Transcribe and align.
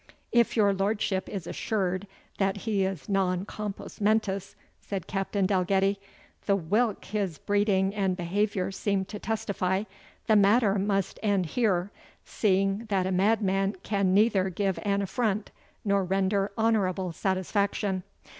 "If 0.31 0.57
your 0.57 0.73
lordship 0.73 1.29
is 1.29 1.45
assured 1.45 2.07
that 2.39 2.57
he 2.65 2.85
is 2.85 3.07
NON 3.07 3.45
COMPOS 3.45 4.01
MENTIS," 4.01 4.55
said 4.81 5.05
Captain 5.05 5.45
Dalgetty, 5.45 5.99
"the 6.47 6.55
whilk 6.55 7.05
his 7.05 7.37
breeding 7.37 7.93
and 7.93 8.17
behaviour 8.17 8.71
seem 8.71 9.05
to 9.05 9.19
testify, 9.19 9.83
the 10.25 10.35
matter 10.35 10.79
must 10.79 11.19
end 11.21 11.45
here, 11.45 11.91
seeing 12.25 12.85
that 12.85 13.05
a 13.05 13.11
madman 13.11 13.75
can 13.83 14.11
neither 14.15 14.49
give 14.49 14.79
an 14.81 15.03
affront, 15.03 15.51
nor 15.85 16.03
render 16.03 16.51
honourable 16.57 17.11
satisfaction. 17.11 18.01